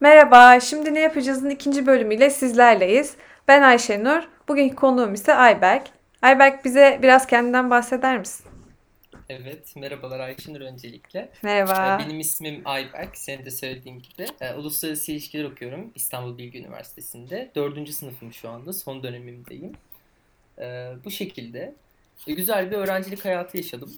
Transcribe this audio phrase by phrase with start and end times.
[0.00, 3.14] Merhaba, şimdi ne yapacağızın ikinci bölümüyle sizlerleyiz.
[3.48, 5.88] Ben Ayşenur, bugünkü konuğum ise Ayberk.
[6.22, 8.46] Ayberk bize biraz kendinden bahseder misin?
[9.28, 11.18] Evet, merhabalar Ayşenur öncelikle.
[11.20, 11.98] Ee, Merhaba.
[12.04, 14.26] Benim ismim Ayberk, senin de söylediğin gibi.
[14.40, 17.50] Ee, Uluslararası İlişkiler okuyorum İstanbul Bilgi Üniversitesi'nde.
[17.54, 19.72] Dördüncü sınıfım şu anda, son dönemimdeyim.
[20.58, 21.74] Ee, Bu şekilde
[22.26, 23.92] güzel bir öğrencilik hayatı yaşadım.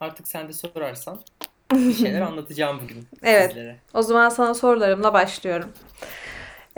[0.00, 1.20] Artık sen de sorarsan
[1.72, 3.76] bir şeyler anlatacağım bugün Evet, sizlere.
[3.94, 5.72] o zaman sana sorularımla başlıyorum.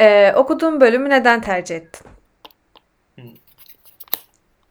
[0.00, 2.06] Ee, okuduğun bölümü neden tercih ettin?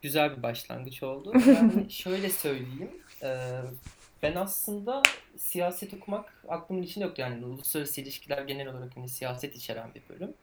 [0.01, 1.33] Güzel bir başlangıç oldu.
[1.47, 2.91] Yani şöyle söyleyeyim.
[3.23, 3.37] e,
[4.23, 5.01] Ben aslında
[5.37, 7.21] siyaset okumak aklımın içinde yoktu.
[7.21, 10.33] Yani uluslararası ilişkiler genel olarak hani siyaset içeren bir bölüm.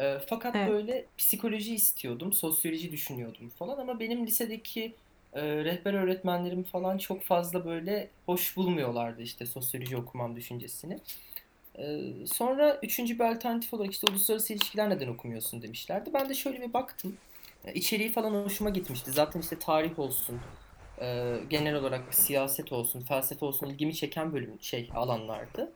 [0.00, 0.70] E, Fakat Evet.
[0.70, 4.94] böyle psikoloji istiyordum, sosyoloji düşünüyordum falan ama benim lisedeki
[5.34, 10.98] e, rehber öğretmenlerim falan çok fazla böyle hoş bulmuyorlardı işte sosyoloji okumam düşüncesini.
[11.78, 16.10] E, Sonra üçüncü bir alternatif olarak işte uluslararası ilişkiler neden okumuyorsun demişlerdi.
[16.14, 17.18] Ben de şöyle bir baktım.
[17.64, 19.12] E, İçeriği falan hoşuma gitmişti.
[19.12, 20.40] Zaten işte tarih olsun,
[21.00, 25.72] e, genel olarak siyaset olsun, felsefe olsun ilgimi çeken bölüm şey alanlardı.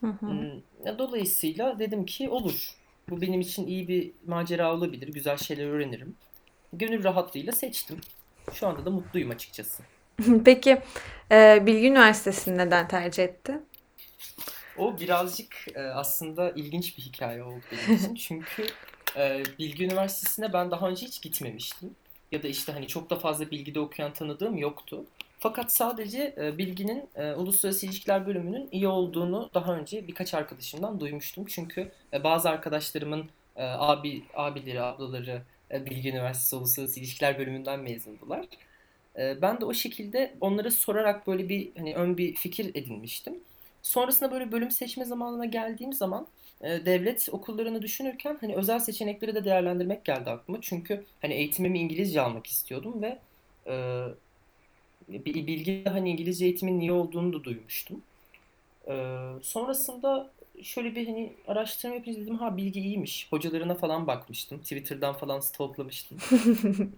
[0.00, 0.26] Hı hı.
[0.26, 2.76] Hmm, Dolayısıyla dedim ki olur.
[3.10, 5.08] Bu benim için iyi bir macera olabilir.
[5.08, 6.16] Güzel şeyler öğrenirim.
[6.72, 8.00] Gönül rahatlığıyla seçtim.
[8.54, 9.82] Şu anda da mutluyum açıkçası.
[10.44, 10.82] Peki,
[11.30, 13.66] e, Bilgi Üniversitesi'ni neden tercih ettin?
[14.78, 18.14] O birazcık e, aslında ilginç bir hikaye oldu benim için.
[18.28, 18.66] Çünkü
[19.16, 21.96] e, Bilgi Üniversitesi'ne ben daha önce hiç gitmemiştim.
[22.32, 25.04] Ya da işte hani çok da fazla bilgide okuyan tanıdığım yoktu.
[25.38, 31.44] Fakat sadece e, Bilgi'nin e, Uluslararası İlişkiler bölümünün iyi olduğunu daha önce birkaç arkadaşımdan duymuştum.
[31.46, 38.46] Çünkü e, bazı arkadaşlarımın e, abi abileri, ablaları Bilgi Üniversitesi Uluslararası İlişkiler bölümünden mezundular.
[39.18, 43.34] E, ben de o şekilde onlara sorarak böyle bir hani ön bir fikir edinmiştim.
[43.82, 46.26] Sonrasında böyle bölüm seçme zamanına geldiğim zaman
[46.60, 50.58] e, devlet okullarını düşünürken hani özel seçenekleri de değerlendirmek geldi aklıma.
[50.60, 53.18] Çünkü hani eğitimimi İngilizce almak istiyordum ve
[53.66, 54.04] e,
[55.08, 58.02] bir bilgi hani İngilizce eğitimin niye olduğunu da duymuştum.
[58.88, 58.94] E,
[59.42, 60.30] sonrasında
[60.64, 63.26] şöyle bir hani araştırma yapınca dedim ha bilgi iyiymiş.
[63.30, 64.58] Hocalarına falan bakmıştım.
[64.58, 66.18] Twitter'dan falan stalklamıştım.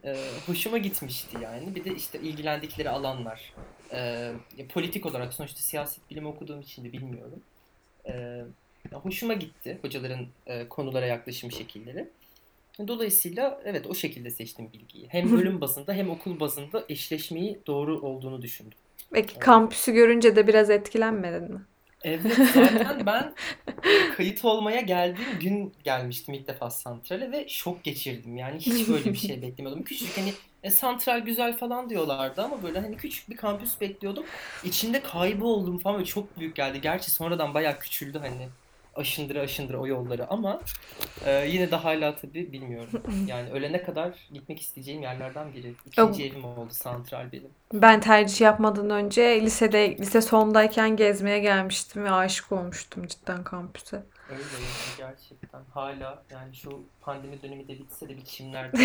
[0.04, 1.74] E, hoşuma gitmişti yani.
[1.74, 3.52] Bir de işte ilgilendikleri alanlar.
[3.92, 4.32] E,
[4.68, 7.42] politik olarak sonuçta siyaset bilimi okuduğum için de bilmiyorum.
[8.04, 8.12] E,
[8.92, 12.08] ya hoşuma gitti hocaların e, konulara yaklaşım şekilleri.
[12.88, 15.06] Dolayısıyla evet o şekilde seçtim bilgiyi.
[15.08, 18.78] Hem bölüm bazında hem okul bazında eşleşmeyi doğru olduğunu düşündüm.
[19.12, 21.60] Peki, kampüsü görünce de biraz etkilenmedin mi?
[22.04, 22.22] Evet
[22.54, 23.34] zaten ben
[24.16, 28.36] kayıt olmaya geldiğim gün gelmiştim ilk defa santrale ve şok geçirdim.
[28.36, 29.84] Yani hiç böyle bir şey beklemiyordum.
[29.84, 34.24] Küçük hani e, santral güzel falan diyorlardı ama böyle hani küçük bir kampüs bekliyordum.
[34.64, 36.80] İçinde kayboldum falan ve çok büyük geldi.
[36.80, 38.48] Gerçi sonradan bayağı küçüldü hani
[38.94, 40.60] aşındıra aşındıra o yolları ama
[41.26, 43.02] e, yine de hala tabii bilmiyorum.
[43.26, 45.74] Yani ölene kadar gitmek isteyeceğim yerlerden biri.
[45.86, 47.50] İkinci evim oldu santral benim.
[47.72, 54.02] Ben tercih yapmadan önce lisede, lise sondayken gezmeye gelmiştim ve aşık olmuştum cidden kampüse.
[54.28, 58.78] Öyle yani gerçekten hala yani şu pandemi dönemi de bitse de bir çimlerde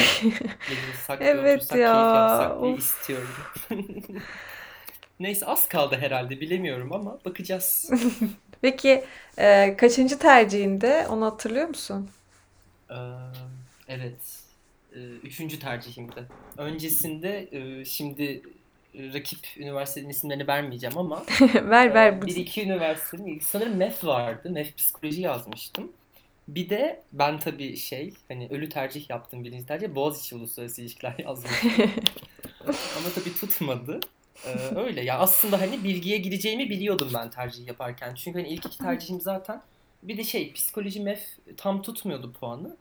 [0.70, 2.14] gezinsak bir Evet otursak keyif ya.
[2.14, 3.36] yapsak diye istiyorum.
[5.20, 7.90] Neyse az kaldı herhalde bilemiyorum ama bakacağız.
[8.62, 9.06] Peki
[9.40, 12.10] e, kaçıncı tercihinde onu hatırlıyor musun?
[12.90, 12.96] Ee,
[13.88, 14.44] evet
[14.96, 16.32] Ee, üçüncü tercihimdi.
[16.58, 18.24] Öncesinde e, şimdi
[18.94, 21.26] e, rakip üniversitenin isimlerini vermeyeceğim ama
[21.56, 22.26] Ver ver bu.
[22.26, 24.50] bir iki üniversitenin sanırım MEF vardı.
[24.52, 25.94] MEF psikoloji yazmıştım.
[26.48, 31.74] Bir de ben tabii şey hani ölü tercih yaptım birinci tercih Boğaziçi Uluslararası İlişkiler yazmıştım.
[32.96, 34.00] Ama tabii tutmadı.
[34.46, 38.16] Ee, öyle ya aslında hani bilgiye gireceğimi biliyordum ben tercih yaparken.
[38.16, 39.62] Çünkü hani ilk iki tercihim zaten
[40.04, 41.22] bir de şey psikoloji MEF
[41.58, 42.78] tam tutmuyordu puanı.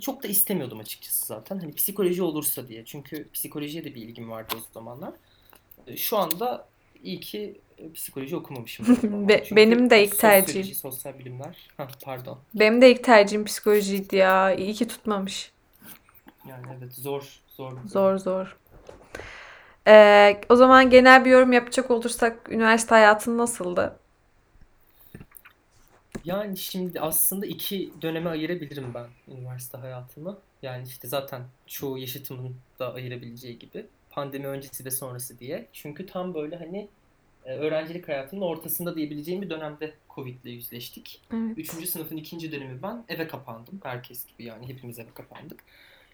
[0.00, 1.58] Çok da istemiyordum açıkçası zaten.
[1.58, 2.84] Hani psikoloji olursa diye.
[2.84, 5.12] Çünkü psikolojiye de bir ilgim vardı o zamanlar.
[5.86, 6.68] E, Şu anda
[7.02, 8.86] iyi ki e, psikoloji okumamışım.
[9.28, 10.74] Be- benim de ilk tercihim.
[10.74, 11.56] sosyal bilimler.
[11.76, 12.38] Hah, pardon.
[12.54, 14.54] Benim de ilk tercihim psikolojiydi ya.
[14.54, 15.52] İyi ki tutmamış.
[16.48, 17.72] Yani evet zor zor.
[17.86, 18.56] Zor zor.
[19.88, 23.96] E, o zaman genel bir yorum yapacak olursak üniversite hayatın nasıldı?
[26.24, 30.38] Yani şimdi aslında iki döneme ayırabilirim ben üniversite hayatımı.
[30.62, 35.66] Yani işte zaten çoğu yaşıtımın da ayırabileceği gibi pandemi öncesi ve sonrası diye.
[35.72, 36.88] Çünkü tam böyle hani
[37.44, 41.20] e, öğrencilik hayatının ortasında diyebileceğim bir dönemde Covid'le yüzleştik.
[41.32, 41.58] Evet.
[41.58, 43.80] Üçüncü sınıfın ikinci dönemi ben eve kapandım.
[43.82, 45.60] Herkes gibi yani hepimiz eve kapandık.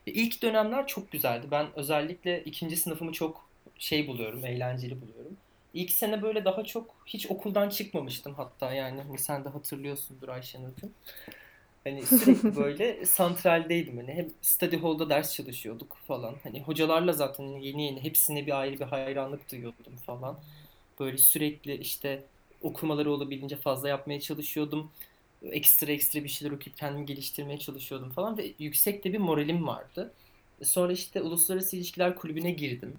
[0.07, 1.47] Ve ilk dönemler çok güzeldi.
[1.51, 3.50] Ben özellikle ikinci sınıfımı çok
[3.81, 5.37] şey buluyorum, eğlenceli buluyorum.
[5.75, 10.91] İlk sene böyle daha çok hiç okuldan çıkmamıştım hatta yani hani sen de hatırlıyorsundur Ayşenur'cum.
[11.85, 16.37] Hani sürekli böyle santraldeydim hani hem study hall'da ders çalışıyorduk falan.
[16.43, 20.39] Hani hocalarla zaten yeni yeni hepsine bir ayrı bir hayranlık duyuyordum falan.
[21.01, 22.23] Böyle sürekli işte
[22.63, 24.91] okumaları olabildiğince fazla yapmaya çalışıyordum.
[25.43, 30.13] Ekstra ekstra bir şeyler okuyup kendimi geliştirmeye çalışıyordum falan ve yüksek de bir moralim vardı.
[30.63, 32.97] Sonra işte Uluslararası İlişkiler Kulübü'ne girdim.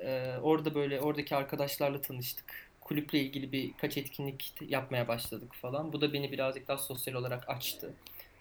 [0.00, 2.70] Ee, orada böyle oradaki arkadaşlarla tanıştık.
[2.80, 5.92] Kulüple ilgili birkaç etkinlik yapmaya başladık falan.
[5.92, 7.94] Bu da beni birazcık daha sosyal olarak açtı.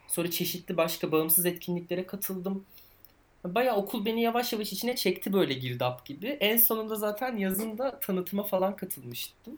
[0.07, 2.65] Sonra çeşitli başka bağımsız etkinliklere katıldım.
[3.43, 6.27] Baya okul beni yavaş yavaş içine çekti böyle girdap gibi.
[6.27, 9.57] En sonunda zaten yazında tanıtıma falan katılmıştım.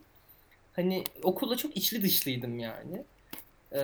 [0.74, 3.03] Hani okulda çok içli dışlıydım yani.
[3.74, 3.81] Ee,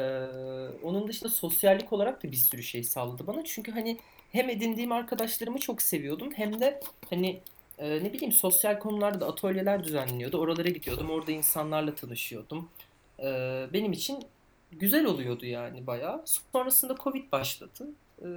[0.83, 3.43] onun dışında sosyallik olarak da bir sürü şey sağladı bana.
[3.43, 3.97] Çünkü hani
[4.31, 6.79] hem edindiğim arkadaşlarımı çok seviyordum hem de
[7.09, 7.39] hani
[7.77, 10.38] e, ne bileyim sosyal konularda da atölyeler düzenleniyordu.
[10.38, 11.09] Oralara gidiyordum.
[11.09, 12.69] Orada insanlarla tanışıyordum.
[13.19, 13.25] E,
[13.74, 14.24] benim için
[14.71, 16.24] güzel oluyordu yani bayağı.
[16.25, 17.89] Sonrasında Covid başladı.
[18.21, 18.27] E,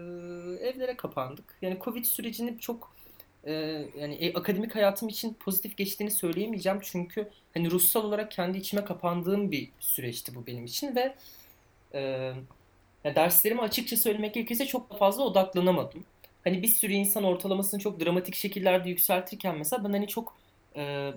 [0.68, 1.44] evlere kapandık.
[1.62, 2.92] Yani Covid sürecini çok
[3.44, 3.52] e,
[3.98, 6.78] yani e, akademik hayatım için pozitif geçtiğini söyleyemeyeceğim.
[6.82, 11.14] Çünkü hani ruhsal olarak kendi içime kapandığım bir süreçti bu benim için ve
[11.94, 12.00] e,
[13.04, 16.04] ya derslerime açıkça söylemek gerekirse çok fazla odaklanamadım
[16.44, 20.36] hani bir sürü insan ortalamasını çok dramatik şekillerde yükseltirken mesela ben hani çok
[20.76, 21.12] e,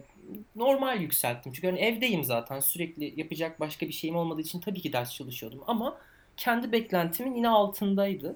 [0.55, 1.53] normal yükselttim.
[1.53, 5.63] Çünkü hani evdeyim zaten sürekli yapacak başka bir şeyim olmadığı için tabii ki ders çalışıyordum
[5.67, 5.97] ama
[6.37, 8.35] kendi beklentimin yine altındaydı.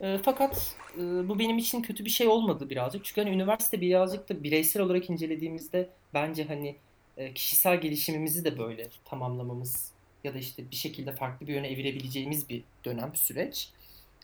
[0.00, 3.04] E, fakat e, bu benim için kötü bir şey olmadı birazcık.
[3.04, 6.76] Çünkü hani üniversite birazcık da bireysel olarak incelediğimizde bence hani
[7.16, 9.92] e, kişisel gelişimimizi de böyle tamamlamamız
[10.24, 13.70] ya da işte bir şekilde farklı bir yöne evirebileceğimiz bir dönem, süreç.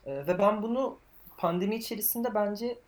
[0.06, 0.98] E, ve ben bunu
[1.38, 2.78] pandemi içerisinde bence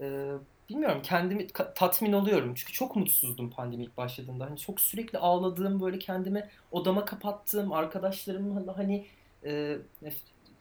[0.00, 0.32] e,
[0.68, 2.54] bilmiyorum kendimi tatmin oluyorum.
[2.54, 4.44] Çünkü çok mutsuzdum pandemi ilk başladığında.
[4.44, 9.06] Hani çok sürekli ağladığım, böyle kendimi odama kapattığım, arkadaşlarımla hani
[9.44, 9.76] e,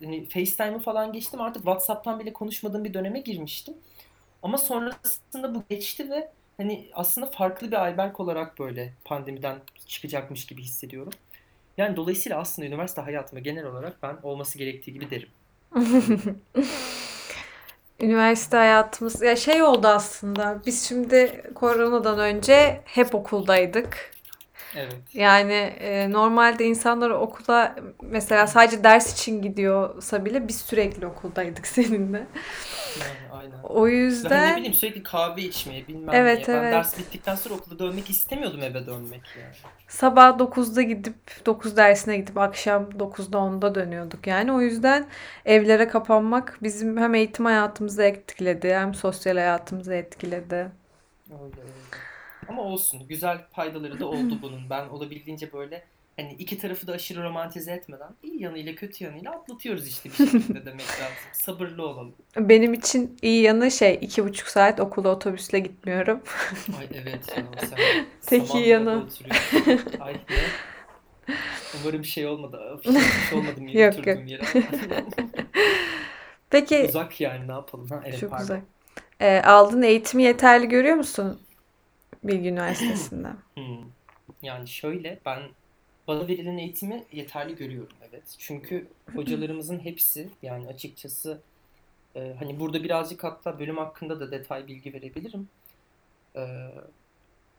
[0.04, 1.42] hani FaceTime'ı falan geçtim.
[1.42, 3.74] Artık WhatsApp'tan bile konuşmadığım bir döneme girmiştim.
[4.44, 10.62] Ama sonrasında bu geçti ve hani aslında farklı bir Ayberk olarak böyle pandemiden çıkacakmış gibi
[10.62, 11.14] hissediyorum.
[11.78, 15.30] Yani dolayısıyla aslında üniversite hayatıma genel olarak ben olması gerektiği gibi derim.
[18.02, 20.62] Üniversite hayatımız ya şey oldu aslında.
[20.66, 24.12] Biz şimdi koronadan önce hep okuldaydık.
[24.76, 24.96] Evet.
[25.14, 32.28] Yani e, normalde insanlar okula mesela sadece ders için gidiyorsa bile biz sürekli okuldaydık seninle.
[33.00, 33.64] Yani aynen.
[33.64, 34.32] O yüzden...
[34.32, 36.58] Ben ne bileyim sürekli kahve içmeye bilmem evet, neye.
[36.58, 36.74] Ben evet.
[36.74, 39.56] ders bittikten sonra okula dönmek istemiyordum eve dönmek yani.
[39.88, 44.52] Sabah 9'da gidip 9 dersine gidip akşam 9'da 10'da dönüyorduk yani.
[44.52, 45.08] O yüzden
[45.46, 50.72] evlere kapanmak bizim hem eğitim hayatımızı etkiledi hem sosyal hayatımızı etkiledi.
[51.32, 51.72] Öyle öyle.
[52.50, 53.08] Ama olsun.
[53.08, 54.70] Güzel faydaları da oldu bunun.
[54.70, 55.84] Ben olabildiğince böyle
[56.18, 60.66] hani iki tarafı da aşırı romantize etmeden iyi yanıyla kötü yanıyla atlatıyoruz işte bir şekilde
[60.66, 61.16] demek lazım.
[61.34, 62.16] Sabırlı olalım.
[62.38, 66.22] Benim için iyi yanı şey iki buçuk saat okula otobüsle gitmiyorum.
[66.80, 67.80] Ay evet ya sen
[68.26, 69.08] Tek iyi yanı.
[70.00, 70.38] Ay ne?
[71.82, 72.82] Umarım şey olmadı.
[73.30, 74.30] Şey olmadı mı yok, yok.
[74.30, 74.44] yere.
[76.50, 76.86] Peki.
[76.90, 77.90] Uzak yani ne yapalım?
[77.90, 78.44] Ha, evet, çok pardon.
[78.44, 78.64] uzak.
[79.20, 81.42] E, aldığın eğitimi yeterli görüyor musun
[82.24, 83.30] Bilgi Üniversitesi'nde?
[83.56, 83.92] hmm.
[84.42, 85.40] Yani şöyle ben
[86.08, 88.36] bana verilen eğitimi yeterli görüyorum evet.
[88.38, 91.42] Çünkü hocalarımızın hepsi yani açıkçası
[92.16, 95.50] e, hani burada birazcık hatta bölüm hakkında da detay bilgi verebilirim.
[96.36, 96.72] E,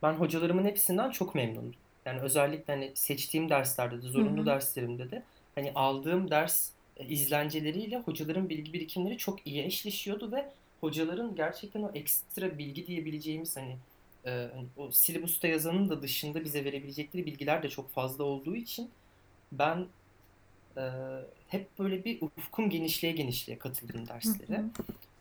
[0.03, 1.75] ben hocalarımın hepsinden çok memnunum.
[2.05, 5.23] Yani özellikle hani seçtiğim derslerde de zorunlu derslerimde de
[5.55, 10.49] hani aldığım ders e, izlenceleriyle hocaların bilgi birikimleri çok iyi eşleşiyordu ve
[10.81, 13.77] hocaların gerçekten o ekstra bilgi diyebileceğimiz hani
[14.29, 18.91] e, o syllabus'ta yazanın da dışında bize verebilecekleri bilgiler de çok fazla olduğu için
[19.53, 19.87] ben
[20.77, 20.83] e,
[21.49, 24.65] hep böyle bir ufkum genişliğe genişliğe katıldım derslere.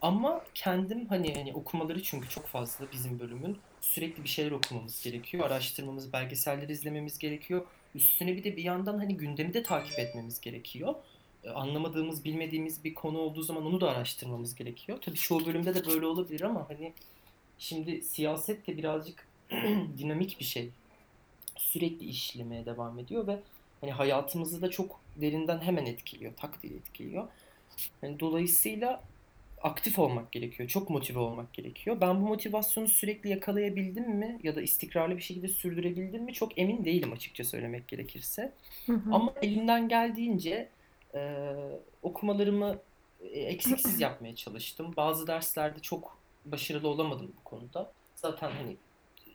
[0.01, 5.45] Ama kendim hani hani okumaları çünkü çok fazla bizim bölümün sürekli bir şeyler okumamız gerekiyor.
[5.45, 7.65] Araştırmamız, belgeseller izlememiz gerekiyor.
[7.95, 10.95] Üstüne bir de bir yandan hani gündemi de takip etmemiz gerekiyor.
[11.43, 14.97] E, anlamadığımız, bilmediğimiz bir konu olduğu zaman onu da araştırmamız gerekiyor.
[15.01, 16.93] Tabii çoğu bölümde de böyle olabilir ama hani
[17.59, 19.27] Şimdi siyaset de birazcık
[19.97, 20.69] dinamik bir şey.
[21.57, 23.39] Sürekli işlemeye devam ediyor ve
[23.81, 27.27] hani hayatımızı da çok derinden hemen etkiliyor, tak diye etkiliyor.
[28.01, 29.03] Yani dolayısıyla
[29.63, 31.97] aktif olmak gerekiyor, çok motive olmak gerekiyor.
[32.01, 36.85] Ben bu motivasyonu sürekli yakalayabildim mi ya da istikrarlı bir şekilde sürdürebildim mi çok emin
[36.85, 38.53] değilim açıkça söylemek gerekirse.
[38.85, 39.13] Hı hı.
[39.13, 40.69] Ama elimden geldiğince
[41.15, 41.43] e,
[42.03, 42.79] okumalarımı
[43.33, 44.93] eksiksiz yapmaya çalıştım.
[44.97, 46.16] Bazı derslerde çok
[46.51, 47.91] başarılı olamadım bu konuda.
[48.15, 48.77] Zaten hani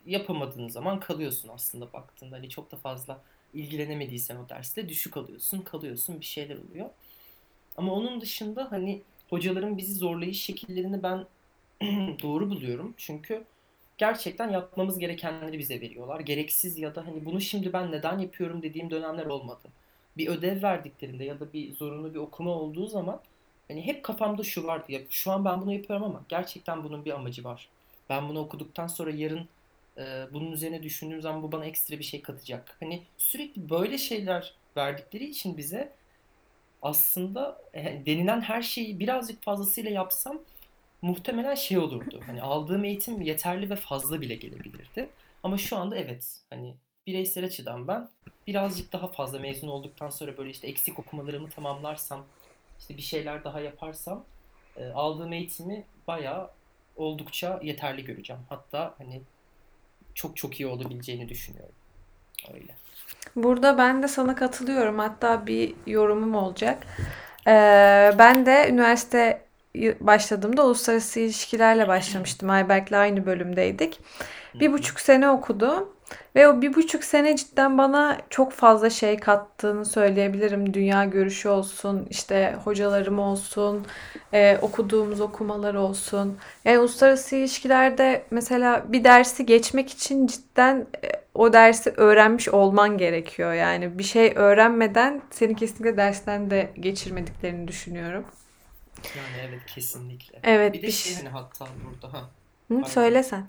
[0.07, 2.37] yapamadığın zaman kalıyorsun aslında baktığında.
[2.37, 3.21] Hani çok da fazla
[3.55, 6.91] ilgilenemediysen o derste düşük alıyorsun, kalıyorsun, bir şeyler oluyor.
[7.77, 11.27] Ama onun dışında hani hocaların bizi zorlayış şekillerini ben
[12.23, 12.95] doğru buluyorum.
[12.97, 13.45] Çünkü
[13.99, 16.21] gerçekten yapmamız gerekenleri bize veriyorlar.
[16.21, 19.69] Gereksiz ya da hani bunu şimdi ben neden yapıyorum dediğim dönemler olmadı.
[20.17, 23.21] Bir ödev verdiklerinde ya da bir zorunlu bir okuma olduğu zaman
[23.73, 27.11] hani hep kafamda şu vardı ya şu an ben bunu yapıyorum ama gerçekten bunun bir
[27.11, 27.69] amacı var.
[28.11, 29.49] Ben bunu okuduktan sonra yarın
[29.99, 30.03] e,
[30.33, 32.77] bunun üzerine düşündüğüm zaman bu bana ekstra bir şey katacak.
[32.81, 35.93] Hani sürekli böyle şeyler verdikleri için bize
[36.83, 40.39] aslında e, denilen her şeyi birazcık fazlasıyla yapsam
[41.03, 42.21] muhtemelen şey olurdu.
[42.27, 45.09] Hani aldığım eğitim yeterli ve fazla bile gelebilirdi.
[45.43, 46.75] Ama şu anda evet hani
[47.07, 48.09] bireysel açıdan ben
[48.47, 52.25] birazcık daha fazla mezun olduktan sonra böyle işte eksik okumalarımı tamamlarsam
[52.83, 54.25] işte bir şeyler daha yaparsam
[54.77, 56.51] e, aldığım eğitimi bayağı
[56.97, 58.43] oldukça yeterli göreceğim.
[58.49, 59.23] Hatta hani
[60.15, 61.75] çok çok iyi olabileceğini düşünüyorum.
[62.55, 62.75] Öyle.
[63.37, 64.99] Burada ben de sana katılıyorum.
[64.99, 66.87] Hatta bir yorumum olacak.
[67.47, 69.47] Ee, ben de üniversite
[70.01, 72.51] başladığımda uluslararası ilişkilerle başlamıştım.
[72.51, 74.01] Ayberk'le aynı bölümdeydik.
[74.55, 75.92] Bir buçuk sene okudum.
[76.37, 80.75] Ve o bir buçuk sene cidden bana çok fazla şey kattığını söyleyebilirim.
[80.75, 83.87] Dünya görüşü olsun, işte hocalarım olsun,
[84.33, 86.39] e, okuduğumuz okumalar olsun.
[86.65, 93.53] Yani uluslararası ilişkilerde mesela bir dersi geçmek için cidden e, o dersi öğrenmiş olman gerekiyor.
[93.53, 98.25] Yani bir şey öğrenmeden seni kesinlikle dersten de geçirmediklerini düşünüyorum.
[99.17, 100.41] Yani evet kesinlikle.
[100.43, 100.75] Evet.
[100.75, 102.31] Bir de şey hani hatta burada ha.
[102.69, 103.49] Hı, söylesen.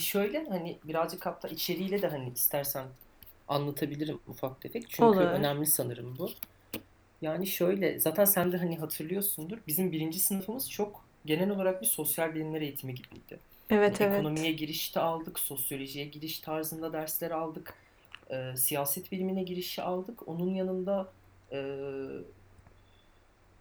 [0.00, 2.86] Şöyle hani birazcık hatta içeriğiyle de hani istersen
[3.48, 4.88] anlatabilirim ufak tefek.
[4.88, 5.20] Çünkü Olur.
[5.20, 6.30] önemli sanırım bu.
[7.22, 9.58] Yani şöyle zaten sen de hani hatırlıyorsundur.
[9.66, 13.38] Bizim birinci sınıfımız çok genel olarak bir sosyal bilimler eğitimi gibiydi.
[13.70, 14.20] Evet yani evet.
[14.20, 17.74] Ekonomiye girişte aldık, sosyolojiye giriş tarzında dersler aldık.
[18.30, 20.28] E, siyaset bilimine girişi aldık.
[20.28, 21.12] Onun yanında
[21.52, 21.78] e,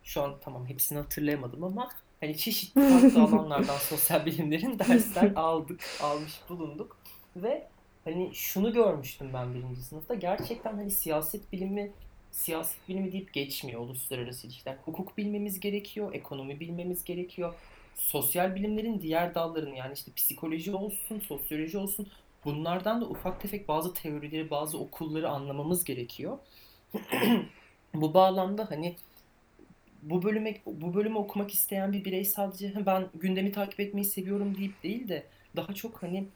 [0.03, 6.33] şu an tamam hepsini hatırlayamadım ama hani çeşitli farklı alanlardan sosyal bilimlerin dersler aldık, almış
[6.49, 6.97] bulunduk
[7.35, 7.67] ve
[8.03, 11.91] hani şunu görmüştüm ben birinci sınıfta gerçekten hani siyaset bilimi
[12.35, 14.75] siyaset bilimi deyip geçmiyor uluslararası ilişkiler.
[14.85, 17.53] Hukuk bilmemiz gerekiyor, ekonomi bilmemiz gerekiyor.
[17.95, 22.07] Sosyal bilimlerin diğer dallarını yani işte psikoloji olsun, sosyoloji olsun
[22.45, 26.37] bunlardan da ufak tefek bazı teorileri, bazı okulları anlamamız gerekiyor.
[27.93, 28.95] Bu bağlamda hani
[30.05, 34.83] bu bölüme bu bölümü okumak isteyen bir birey sadece ben gündemi takip etmeyi seviyorum deyip
[34.83, 36.27] değil de daha çok hani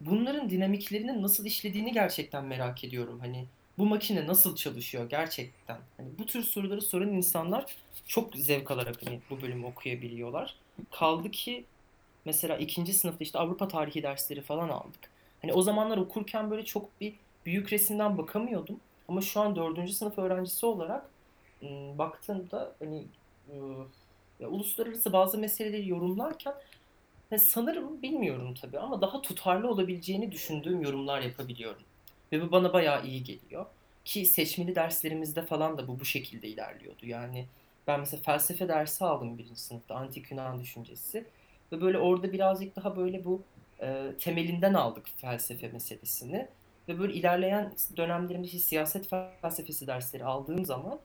[0.00, 3.20] bunların dinamiklerinin nasıl işlediğini gerçekten merak ediyorum.
[3.20, 3.46] Hani
[3.78, 5.78] bu makine nasıl çalışıyor gerçekten?
[5.96, 7.66] Hani bu tür soruları soran insanlar
[8.06, 10.54] çok zevk alarak hani bu bölümü okuyabiliyorlar.
[10.90, 11.64] Kaldı ki
[12.24, 15.10] mesela ikinci sınıfta işte Avrupa tarihi dersleri falan aldık.
[15.42, 17.14] Hani o zamanlar okurken böyle çok bir
[17.46, 18.80] büyük resimden bakamıyordum.
[19.08, 21.10] Ama şu an dördüncü sınıf öğrencisi olarak
[21.98, 23.04] baktığımda hani
[23.54, 23.86] ıı,
[24.40, 26.54] ya, uluslararası bazı meseleleri yorumlarken
[27.30, 31.82] yani sanırım bilmiyorum tabii ama daha tutarlı olabileceğini düşündüğüm yorumlar yapabiliyorum.
[32.32, 33.66] Ve bu bana bayağı iyi geliyor.
[34.04, 37.06] Ki seçmeli derslerimizde falan da bu bu şekilde ilerliyordu.
[37.06, 37.46] Yani
[37.86, 39.94] ben mesela felsefe dersi aldım birinci sınıfta.
[39.94, 41.24] Antik Yunan düşüncesi.
[41.72, 43.42] Ve böyle orada birazcık daha böyle bu
[43.80, 46.48] e, temelinden aldık felsefe meselesini.
[46.88, 49.08] Ve böyle ilerleyen dönemlerimde siyaset
[49.42, 51.00] felsefesi dersleri aldığım zaman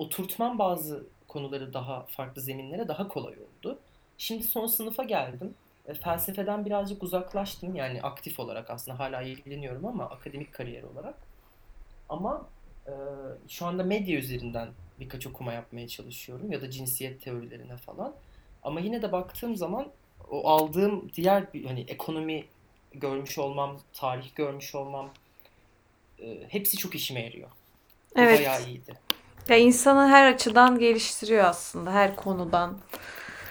[0.00, 3.78] oturtmam bazı konuları daha farklı zeminlere daha kolay oldu.
[4.18, 5.54] Şimdi son sınıfa geldim.
[5.86, 7.76] E, felsefeden birazcık uzaklaştım.
[7.76, 11.14] Yani aktif olarak aslında hala ilgileniyorum ama akademik kariyer olarak.
[12.08, 12.46] Ama
[12.86, 12.92] e,
[13.48, 14.68] şu anda medya üzerinden
[15.00, 18.14] birkaç okuma yapmaya çalışıyorum ya da cinsiyet teorilerine falan.
[18.62, 19.88] Ama yine de baktığım zaman
[20.30, 22.44] o aldığım diğer hani ekonomi
[22.92, 25.10] görmüş olmam, tarih görmüş olmam
[26.18, 27.48] e, hepsi çok işime yarıyor.
[28.16, 28.38] Bu Evet.
[28.38, 29.09] bayağı iyiydi.
[29.50, 32.78] Ya insanı her açıdan geliştiriyor aslında her konudan.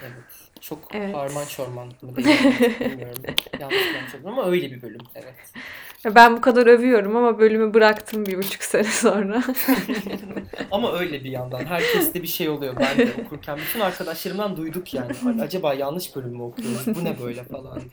[0.02, 0.12] Evet.
[0.60, 1.14] Çok Evet.
[1.14, 3.22] harman çorman mı bilmiyorum.
[3.60, 5.00] Yanlış yanlış oldu ama öyle bir bölüm.
[5.14, 5.34] Evet.
[6.04, 9.42] Ya Ben bu kadar övüyorum ama bölümü bıraktım bir buçuk sene sonra.
[10.70, 11.64] Ama öyle bir yandan.
[11.64, 12.76] Herkeste bir şey oluyor.
[12.80, 15.12] Ben de okurken bütün arkadaşlarımdan duyduk yani.
[15.22, 16.86] Hani acaba yanlış bölüm mü okuyoruz?
[16.86, 17.90] Bu ne böyle falan diye.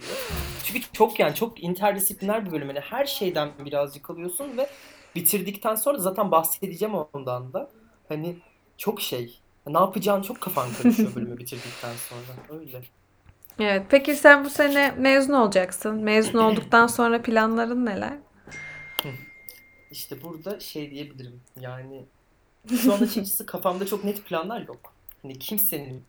[0.63, 2.67] Çünkü çok yani çok interdisipliner bir bölüm.
[2.67, 4.69] Yani her şeyden birazcık alıyorsun ve
[5.15, 7.69] bitirdikten sonra zaten bahsedeceğim ondan da.
[8.09, 8.37] Hani
[8.77, 9.39] çok şey.
[9.67, 12.59] Ne yapacağın çok kafan karışıyor bölümü bitirdikten sonra.
[12.59, 12.81] Öyle.
[13.59, 13.85] Evet.
[13.89, 15.95] Peki sen bu sene mezun olacaksın.
[15.95, 18.17] Mezun olduktan sonra planların neler?
[19.91, 21.41] İşte burada şey diyebilirim.
[21.59, 22.05] Yani
[22.81, 24.93] şu an açıkçası kafamda çok net planlar yok.
[25.21, 26.03] Hani kimsenin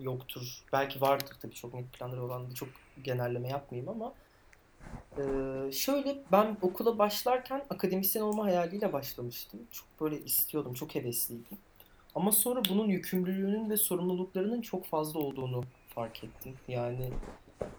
[0.00, 0.62] yoktur.
[0.72, 2.68] Belki vardır tabii çok net planları olan da çok
[3.04, 4.12] genelleme yapmayayım ama
[5.18, 9.60] Ee, şöyle ben okula başlarken akademisyen olma hayaliyle başlamıştım.
[9.70, 11.58] Çok böyle istiyordum, çok hevesliydim.
[12.14, 16.54] Ama sonra bunun yükümlülüğünün ve sorumluluklarının çok fazla olduğunu fark ettim.
[16.68, 17.10] Yani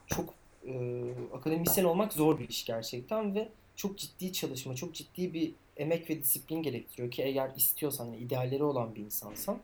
[0.07, 0.33] çok
[0.67, 6.10] e, akademisyen olmak zor bir iş gerçekten ve çok ciddi çalışma, çok ciddi bir emek
[6.10, 9.57] ve disiplin gerektiriyor ki eğer istiyorsan, yani idealleri olan bir insansan.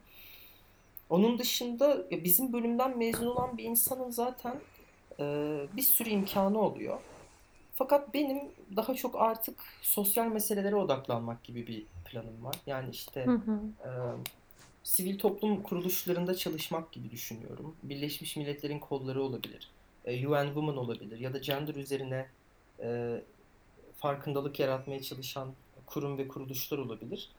[1.10, 4.56] Onun dışında bizim bölümden mezun olan bir insanın zaten
[5.20, 5.24] e,
[5.78, 7.00] bir sürü imkanı oluyor.
[7.80, 8.42] Fakat benim
[8.76, 12.56] daha çok artık sosyal meselelere odaklanmak gibi bir planım var.
[12.68, 13.60] Yani işte Hı hı.
[13.84, 13.90] e,
[14.84, 17.76] sivil toplum kuruluşlarında çalışmak gibi düşünüyorum.
[17.84, 19.70] Birleşmiş Milletler'in kolları olabilir.
[20.06, 22.28] E, UN Women olabilir ya da gender üzerine
[22.80, 23.22] e,
[23.98, 25.54] farkındalık yaratmaya çalışan
[25.86, 27.30] kurum ve kuruluşlar olabilir.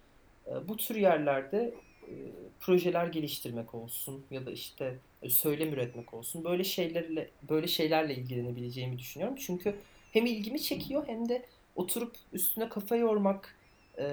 [0.47, 2.13] E, bu tür yerlerde e,
[2.61, 6.45] projeler geliştirmek olsun ya da işte e, söylem üretmek olsun.
[6.45, 9.37] Böyle şeylerle böyle şeylerle ilgilenebileceğimi düşünüyorum.
[9.41, 9.75] Çünkü
[10.11, 13.59] hem ilgimi çekiyor hem de oturup üstüne kafa yormak
[13.99, 14.05] e,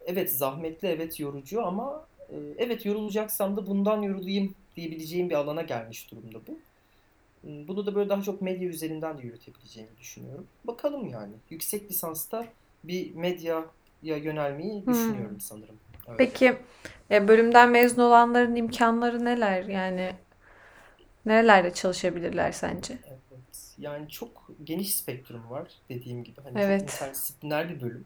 [0.00, 6.10] evet zahmetli, evet yorucu ama e, evet yorulacaksam da bundan yorulayım diyebileceğim bir alana gelmiş
[6.10, 6.64] durumda bu.
[7.42, 10.50] Hmm, Bunu da böyle daha çok medya üzerinden de yürütebileceğimi düşünüyorum.
[10.64, 11.36] Bakalım yani.
[11.50, 12.54] Yüksek lisansta
[12.84, 13.66] bir medyaya
[14.02, 14.88] yönelmeyi Hmm.
[14.88, 15.80] düşünüyorum sanırım.
[16.08, 16.30] Öyle.
[16.30, 16.58] Peki
[17.10, 19.64] bölümden mezun olanların imkanları neler?
[19.64, 20.16] Yani
[21.24, 22.98] nerelerde çalışabilirler sence?
[23.02, 23.13] Evet.
[23.84, 26.40] Yani çok geniş spektrum var dediğim gibi.
[26.44, 26.82] Hani Evet.
[26.82, 28.04] interdisipliner bir bölüm.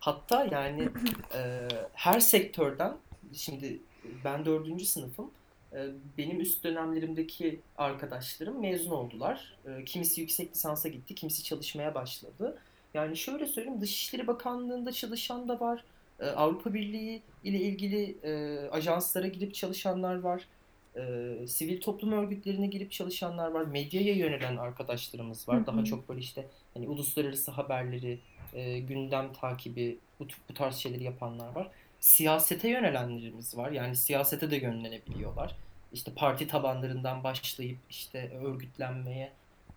[0.00, 0.88] Hatta yani
[1.34, 2.96] e, her sektörden
[3.32, 3.80] şimdi
[4.24, 5.30] ben dördüncü sınıfım.
[5.72, 5.86] E,
[6.18, 9.56] benim üst dönemlerimdeki arkadaşlarım mezun oldular.
[9.66, 12.58] E, kimisi yüksek lisansa gitti, kimisi çalışmaya başladı.
[12.94, 15.84] Yani şöyle söyleyeyim, Dışişleri Bakanlığı'nda çalışan da var.
[16.20, 20.48] E, Avrupa Birliği ile ilgili e, ajanslara girip çalışanlar var.
[20.96, 23.64] E, sivil toplum örgütlerine girip çalışanlar var.
[23.64, 25.66] Medyaya yönelen arkadaşlarımız Hı var.
[25.66, 25.84] Daha hı.
[25.84, 28.18] çok böyle işte hani uluslararası haberleri,
[28.54, 31.70] e, gündem takibi, bu, bu tarz şeyleri yapanlar var.
[32.00, 33.70] Siyasete yönelenlerimiz var.
[33.70, 35.56] Yani siyasete de yönlenebiliyorlar.
[35.92, 39.32] İşte parti tabanlarından başlayıp işte örgütlenmeye,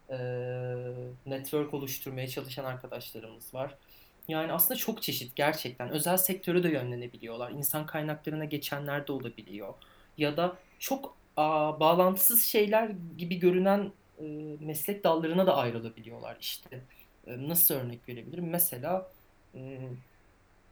[0.09, 0.17] e,
[1.25, 3.75] network oluşturmaya çalışan arkadaşlarımız var.
[4.27, 5.89] Yani aslında çok çeşit gerçekten.
[5.89, 7.51] Özel sektöre de yönlenebiliyorlar.
[7.51, 9.73] İnsan kaynaklarına geçenler de olabiliyor.
[10.17, 14.23] Ya da çok aa, bağlantısız şeyler gibi görünen e,
[14.59, 16.81] meslek dallarına da ayrılabiliyorlar işte.
[17.27, 18.49] E, nasıl örnek verebilirim?
[18.49, 19.11] Mesela
[19.55, 19.79] e,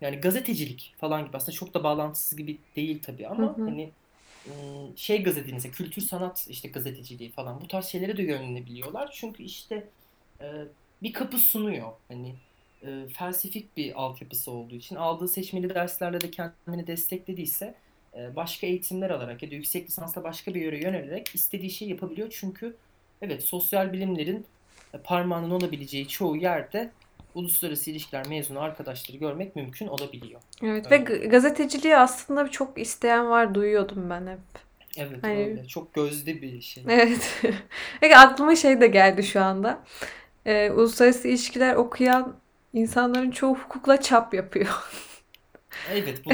[0.02, 3.62] yani gazetecilik falan gibi aslında çok da bağlantısız gibi değil tabii Hı ama hı.
[3.62, 3.92] hani
[4.46, 4.52] e,
[4.96, 9.12] şey gazetesi mesela kültür sanat işte gazeteciliği falan bu tarz şeylere de yönlenebiliyorlar.
[9.14, 9.88] Çünkü işte
[10.42, 10.46] e,
[11.04, 11.92] bir kapı sunuyor.
[12.08, 12.36] Hani
[12.84, 17.76] e, felsefik bir altyapısı olduğu için aldığı seçmeli derslerle de kendini desteklediyse
[18.36, 22.28] başka eğitimler alarak ya da yüksek lisansla başka bir yere yönelerek istediği şeyi yapabiliyor.
[22.32, 22.76] Çünkü
[23.22, 24.46] evet sosyal bilimlerin
[24.94, 26.92] e, parmağının olabileceği çoğu yerde
[27.36, 30.42] uluslararası ilişkiler mezunu arkadaşları görmek mümkün olabiliyor.
[30.64, 31.04] Evet ve Öyle.
[31.18, 34.40] g- gazeteciliği aslında çok isteyen var duyuyordum ben hep.
[34.98, 35.68] Evet Hani öyle.
[35.68, 36.84] Çok gözde bir şey.
[36.88, 37.42] evet.
[38.02, 39.80] Peki aklıma şey de geldi şu anda.
[40.46, 42.36] Ee, uluslararası ilişkiler okuyan
[42.74, 44.68] insanların çoğu hukukla çap yapıyor.
[45.92, 46.30] Evet bu.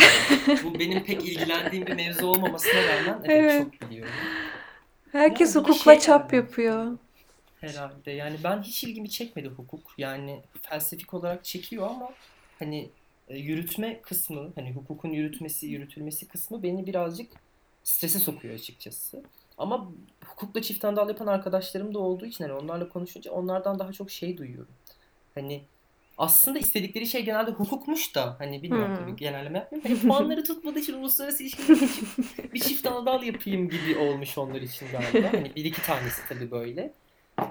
[0.63, 3.63] Bu benim pek ilgilendiğim bir mevzu olmamasına rağmen evet Evet.
[3.81, 4.13] çok biliyorum.
[5.11, 6.35] Herkes Yani hukukla şeyle çap alakalı.
[6.41, 6.97] yapıyor.
[7.61, 8.11] Herhalde.
[8.11, 9.93] Yani ben hiç ilgimi çekmedi hukuk.
[9.97, 12.09] Yani felsefik olarak çekiyor ama
[12.59, 12.89] hani
[13.27, 17.31] e, yürütme kısmı, hani hukukun yürütmesi, yürütülmesi kısmı beni birazcık
[17.83, 19.23] strese sokuyor açıkçası.
[19.57, 19.91] Ama
[20.25, 24.37] hukukla çift anadal yapan arkadaşlarım da olduğu için hani onlarla konuşunca onlardan daha çok şey
[24.37, 24.73] duyuyorum.
[25.35, 25.61] Hani
[26.17, 29.15] aslında istedikleri şey genelde hukukmuş da hani bilmiyorum tabii Hmm.
[29.17, 29.99] genelleme yapmayayım.
[30.01, 34.87] Hani puanları tutmadığı için uluslararası ilişkilere geçip bir çift anadal yapayım gibi olmuş onlar için
[34.91, 35.33] galiba.
[35.33, 36.93] Hani bir iki tanesi tabii böyle.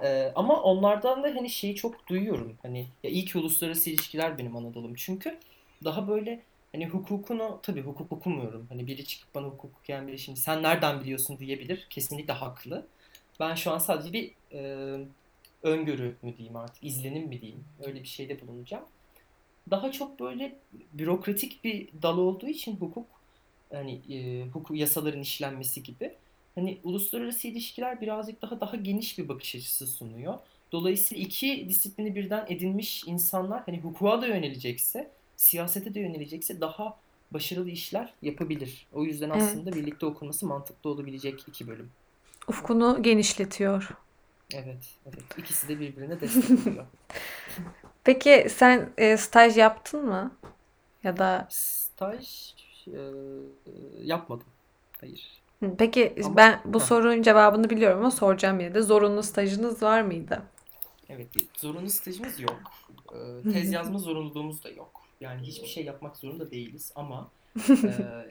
[0.03, 2.59] Ee, ama onlardan da hani şeyi çok duyuyorum.
[2.63, 4.95] Hani ya iyi ki uluslararası ilişkiler benim ana dalım.
[4.95, 5.39] Çünkü
[5.85, 8.67] daha böyle hani hukukunu tabii hukuk okumuyorum.
[8.69, 11.87] Hani biri çıkıp bana hukuk okuyan biri şimdi sen nereden biliyorsun diyebilir.
[11.91, 12.87] Kesinlikle haklı.
[13.41, 14.99] Ben şu an sadece bir e,
[15.65, 17.65] öngörü mü diyeyim artık, izlenim mi diyeyim.
[17.87, 18.85] Öyle bir şeyde bulunacağım.
[19.71, 20.59] Daha çok böyle
[20.93, 23.07] bürokratik bir dal olduğu için hukuk
[23.73, 26.13] hani e, hukuk yasaların işlenmesi gibi
[26.55, 30.39] hani uluslararası ilişkiler birazcık daha daha geniş bir bakış açısı sunuyor.
[30.73, 36.99] Dolayısıyla iki disiplini birden edinmiş insanlar hani hukuka da yönelecekse, siyasete de yönelecekse daha
[37.31, 38.87] başarılı işler yapabilir.
[38.93, 39.43] O yüzden Evet.
[39.43, 41.91] aslında birlikte okunması mantıklı olabilecek iki bölüm.
[42.49, 43.91] Ufkunu genişletiyor.
[44.55, 45.25] Evet, evet.
[45.39, 46.87] İkisi de birbirine destek oluyor.
[48.05, 50.37] Peki sen e, staj yaptın mı?
[51.05, 52.55] Ya da Staj
[52.87, 53.01] e,
[54.03, 54.47] yapmadım.
[55.01, 55.41] Hayır.
[55.79, 58.83] Peki Ama ben bu ha, sorunun cevabını biliyorum ama soracağım yine de.
[58.83, 60.43] Zorunlu stajınız var mıydı?
[61.09, 62.61] Evet, zorunlu stajımız yok.
[63.13, 65.03] Ee, tez yazma zorunluluğumuz da yok.
[65.21, 67.73] Yani hiçbir şey yapmak zorunda değiliz ama e,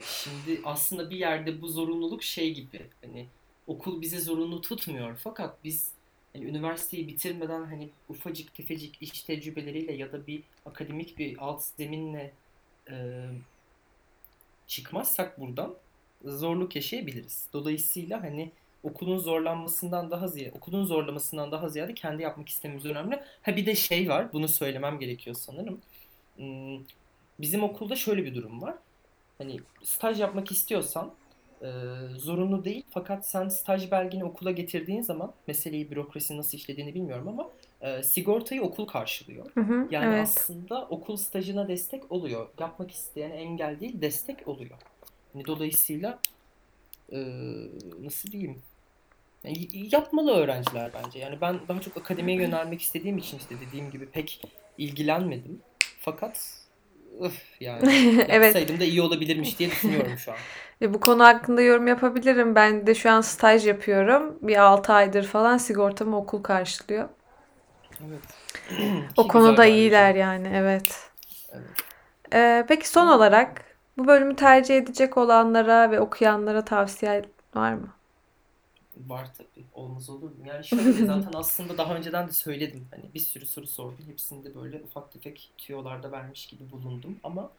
[0.00, 3.26] şimdi aslında bir yerde bu zorunluluk şey gibi hani
[3.66, 5.90] okul bize zorunlu tutmuyor fakat biz
[6.34, 12.32] hani üniversiteyi bitirmeden hani ufacık tefecik iş tecrübeleriyle ya da bir akademik bir alt zeminle
[12.90, 13.24] e,
[14.66, 15.74] çıkmazsak buradan
[16.24, 17.48] zorluk yaşayabiliriz.
[17.52, 18.50] Dolayısıyla hani
[18.82, 23.20] okulun zorlanmasından daha ziyade okulun zorlamasından daha ziyade kendi yapmak istememiz önemli.
[23.42, 24.32] Ha bir de şey var.
[24.32, 25.80] Bunu söylemem gerekiyor sanırım.
[26.36, 26.84] Hmm,
[27.38, 28.74] bizim okulda şöyle bir durum var.
[29.38, 31.14] Hani staj yapmak istiyorsan
[31.62, 31.68] e,
[32.18, 37.50] zorunlu değil fakat sen staj belgeni okula getirdiğin zaman meseleyi bürokrasi nasıl işlediğini bilmiyorum ama
[37.80, 39.46] e, sigortayı okul karşılıyor.
[39.54, 40.22] Hı hı, Yani evet.
[40.22, 42.48] aslında okul stajına destek oluyor.
[42.60, 44.78] Yapmak isteyene engel değil destek oluyor.
[45.34, 46.18] Yani dolayısıyla
[47.12, 47.18] e,
[48.02, 48.62] nasıl diyeyim?
[49.44, 51.18] Yani yapmalı öğrenciler bence.
[51.18, 54.40] Yani ben daha çok akademiye yönelmek istediğim için işte dediğim gibi pek
[54.78, 55.60] ilgilenmedim.
[56.00, 56.63] Fakat
[57.20, 57.88] öf yani
[58.28, 58.54] Evet.
[58.54, 60.38] yapsaydım da iyi olabilirmiş diye düşünüyorum şu an.
[60.82, 62.54] E, bu konu hakkında yorum yapabilirim.
[62.54, 64.38] Ben de şu an staj yapıyorum.
[64.42, 67.08] Bir 6 aydır falan sigortamı okul karşılıyor.
[68.00, 68.22] Evet.
[69.16, 71.10] O konuda iyiler yani, evet.
[71.52, 71.84] Evet.
[72.32, 73.64] Ee, peki son olarak
[73.98, 77.22] bu bölümü tercih edecek olanlara ve okuyanlara tavsiye
[77.54, 77.88] var mı?
[78.96, 79.64] Var tabii.
[79.74, 80.46] Olmaz olur mu?
[80.46, 82.86] Yani şöyle zaten aslında daha önceden de söyledim.
[82.90, 84.04] Hani bir sürü soru sordum.
[84.06, 87.18] Hepsinde böyle ufak tefek tüyolarda vermiş gibi bulundum.
[87.24, 87.50] Ama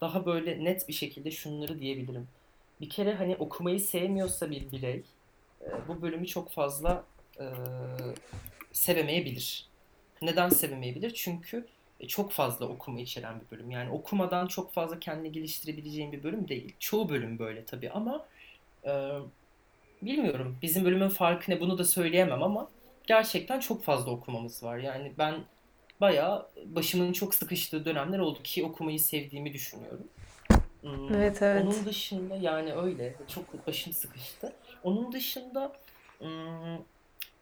[0.00, 2.28] daha böyle net bir şekilde şunları diyebilirim.
[2.80, 5.02] Bir kere hani okumayı sevmiyorsa bir birey
[5.62, 7.04] e, bu bölümü çok fazla
[7.40, 7.44] e,
[8.72, 9.66] sevemeyebilir.
[10.22, 11.14] Neden sevemeyebilir?
[11.14, 11.66] Çünkü
[12.00, 13.70] e, çok fazla okuma içeren bir bölüm.
[13.70, 16.74] Yani okumadan çok fazla kendini geliştirebileceğin bir bölüm değil.
[16.78, 18.26] Çoğu bölüm böyle tabii ama
[18.84, 19.18] e,
[20.02, 20.58] bilmiyorum.
[20.62, 22.70] Bizim bölümün farkı ne bunu da söyleyemem ama
[23.06, 24.78] gerçekten çok fazla okumamız var.
[24.78, 25.34] Yani ben
[26.00, 30.08] bayağı başımın çok sıkıştığı dönemler oldu ki okumayı sevdiğimi düşünüyorum.
[30.80, 31.62] Hmm, Evet evet.
[31.64, 34.52] Onun dışında yani öyle çok başım sıkıştı.
[34.84, 35.72] Onun dışında
[36.18, 36.78] hmm,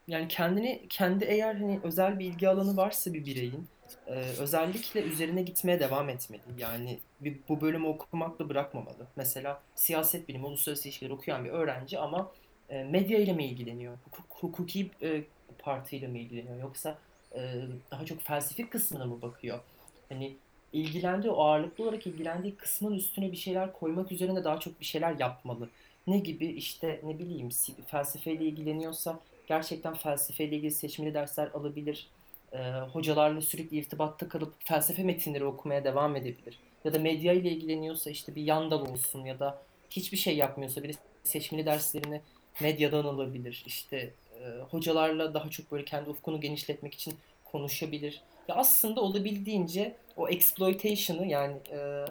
[0.09, 3.69] yani kendini kendi eğer hani özel bir ilgi alanı varsa bir bireyin
[4.07, 6.43] e, özellikle üzerine gitmeye devam etmeli.
[6.59, 9.07] Yani bir, bu bölümü okumakla bırakmamalı.
[9.17, 12.33] Mesela siyaset bilimi, uluslararası ilişkiler okuyan bir öğrenci ama
[12.71, 13.99] e, medya ile mi ilgileniyor?
[14.05, 15.23] Hukuk, hukuki e,
[15.59, 16.61] partiyle mi ilgileniyor?
[16.61, 16.99] Yoksa
[17.35, 17.55] e,
[17.91, 19.61] daha çok felsefi kısmına mı bakıyor?
[20.09, 20.37] Hani
[20.73, 25.19] ilgilendiği, o ağırlıklı olarak ilgilendiği kısmın üstüne bir şeyler koymak üzerine daha çok bir şeyler
[25.19, 25.69] yapmalı.
[26.07, 27.49] Ne gibi işte ne bileyim
[27.87, 32.09] felsefeyle ilgileniyorsa gerçekten felsefeyle ilgili seçmeli dersler alabilir.
[32.53, 32.59] Ee,
[32.93, 36.59] hocalarla sürekli irtibatta kalıp felsefe metinleri okumaya devam edebilir.
[36.85, 40.83] Ya da medya ile ilgileniyorsa işte bir yan dal olsun ya da hiçbir şey yapmıyorsa
[40.83, 40.93] bile
[41.25, 42.21] seçmeli derslerini
[42.61, 43.63] medyadan alabilir.
[43.67, 43.97] İşte
[44.41, 48.21] e, hocalarla daha çok böyle kendi ufkunu genişletmek için konuşabilir.
[48.49, 52.05] Ya aslında olabildiğince o exploitation'ı yani e,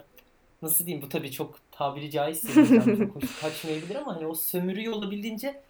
[0.62, 5.60] nasıl diyeyim bu tabii çok tabiri caizse çok hoş kaçmayabilir ama hani o sömürüyü olabildiğince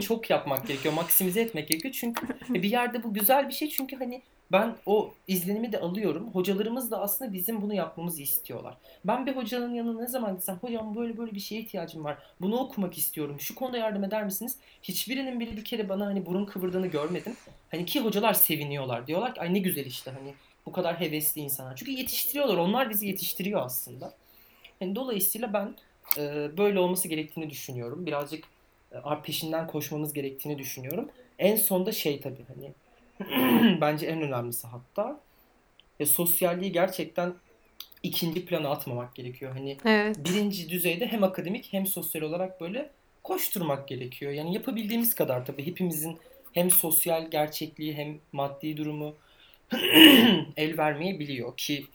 [0.00, 0.94] çok yapmak gerekiyor.
[0.94, 1.94] Maksimize etmek gerekiyor.
[1.98, 3.68] Çünkü bir yerde bu güzel bir şey.
[3.68, 6.30] Çünkü hani ben o izlenimi de alıyorum.
[6.32, 8.76] Hocalarımız da aslında bizim bunu yapmamızı istiyorlar.
[9.04, 12.18] Ben bir hocanın yanına ne zaman gitsem hocam böyle böyle bir şeye ihtiyacım var.
[12.40, 13.40] Bunu okumak istiyorum.
[13.40, 14.56] Şu konuda yardım eder misiniz?
[14.82, 17.36] Hiçbirinin bile bir kere bana hani burun kıvırdığını görmedim.
[17.70, 19.06] Hani ki hocalar seviniyorlar.
[19.06, 20.34] Diyorlar ki ay ne güzel işte hani
[20.66, 21.76] bu kadar hevesli insanlar.
[21.76, 22.56] Çünkü yetiştiriyorlar.
[22.56, 24.14] Onlar bizi yetiştiriyor aslında.
[24.80, 25.74] Yani dolayısıyla ben
[26.18, 28.06] e, böyle olması gerektiğini düşünüyorum.
[28.06, 28.48] Birazcık e,
[29.24, 31.08] peşinden koşmamız gerektiğini düşünüyorum.
[31.38, 32.72] En sonda şey tabii hani
[33.80, 35.20] bence en önemlisi hatta
[36.00, 37.34] e, sosyalliği gerçekten
[38.02, 39.52] ikinci plana atmamak gerekiyor.
[39.52, 40.16] Hani Evet.
[40.24, 42.90] birinci düzeyde hem akademik hem sosyal olarak böyle
[43.22, 44.32] koşturmak gerekiyor.
[44.32, 46.18] Yani yapabildiğimiz kadar tabii hepimizin
[46.52, 49.14] hem sosyal gerçekliği hem maddi durumu
[50.56, 51.86] el vermeyebiliyor ki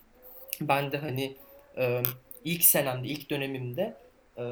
[0.62, 1.36] ben de hani
[1.78, 2.04] e,
[2.44, 3.96] ilk senemde, ilk dönemimde
[4.38, 4.44] e,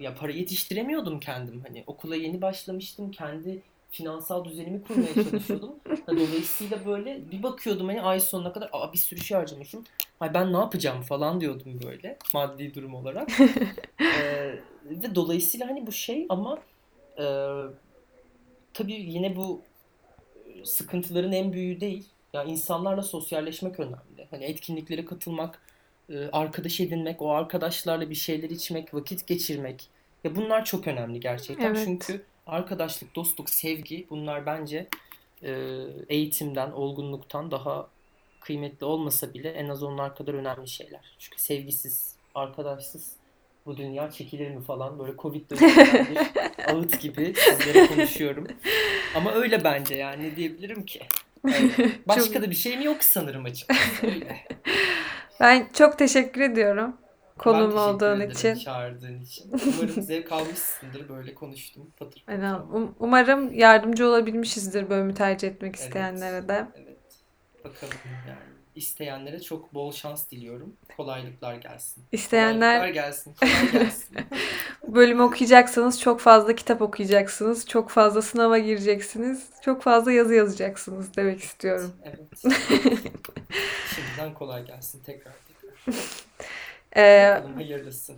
[0.00, 1.62] ya para yetiştiremiyordum kendim.
[1.66, 3.10] Hani okula yeni başlamıştım.
[3.10, 5.74] Kendi finansal düzenimi kurmaya çalışıyordum.
[6.08, 9.84] Dolayısıyla böyle bir bakıyordum hani ay sonuna kadar Aa, bir sürü şey harcamışım.
[10.20, 13.28] Ay ben ne yapacağım falan diyordum böyle maddi durum olarak.
[14.20, 16.58] E, ve dolayısıyla hani bu şey ama
[17.18, 17.24] e,
[18.74, 19.62] tabii yine bu
[20.46, 22.08] e, sıkıntıların en büyüğü değil.
[22.32, 24.26] Ya insanlarla sosyalleşmek önemli.
[24.30, 25.62] Hani etkinliklere katılmak,
[26.12, 29.88] e, arkadaş edinmek, o arkadaşlarla bir şeyler içmek, vakit geçirmek.
[30.24, 31.74] Ya bunlar çok önemli gerçekten.
[31.74, 31.82] Evet.
[31.84, 34.88] Çünkü arkadaşlık, dostluk, sevgi bunlar bence
[35.42, 35.52] e,
[36.08, 37.88] eğitimden, olgunluktan daha
[38.40, 41.00] kıymetli olmasa bile en az onlar kadar önemli şeyler.
[41.18, 43.12] Çünkü sevgisiz, arkadaşsız
[43.66, 46.18] bu dünya çekilir mi falan böyle Covid döneminden bir
[46.72, 48.46] ağıt gibi sizlere konuşuyorum.
[49.14, 51.00] Ama öyle bence yani ne diyebilirim ki?
[51.48, 52.08] Evet.
[52.08, 54.06] Başka da bir şeyim yok sanırım açıkçası.
[54.06, 54.46] Öyle.
[55.42, 56.96] Ben çok teşekkür ediyorum
[57.38, 58.54] konum olduğun ederim için.
[58.54, 59.52] çağırdığın için.
[59.52, 61.90] Umarım zevk almışsındır böyle konuştum.
[61.98, 62.38] Patır patır.
[62.72, 65.78] Um- Umarım yardımcı olabilmişizdir bölümü tercih etmek Evet.
[65.78, 66.68] isteyenlere de.
[66.74, 66.98] Evet.
[67.64, 67.94] Bakalım
[68.28, 68.51] yani.
[68.74, 70.76] İsteyenlere çok bol şans diliyorum.
[70.96, 72.04] Kolaylıklar gelsin.
[72.12, 73.34] İsteyenler Kolaylıklar gelsin.
[73.40, 74.16] Kolay gelsin.
[74.88, 77.66] bölümü okuyacaksanız çok fazla kitap okuyacaksınız.
[77.66, 79.50] Çok fazla sınava gireceksiniz.
[79.62, 81.92] Çok fazla yazı yazacaksınız demek istiyorum.
[82.04, 82.54] evet.
[83.94, 85.94] Şimdiden kolay gelsin tekrar tekrar.
[86.96, 88.14] Ee, Bakalım hayırlısı.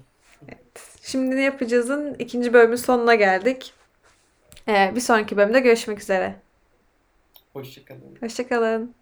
[1.02, 3.72] şimdi ne yapacağızın ikinci bölümün sonuna geldik.
[4.68, 6.36] Ee, bir sonraki bölümde görüşmek üzere.
[7.52, 8.16] Hoşçakalın.
[8.20, 8.94] Hoşçakalın.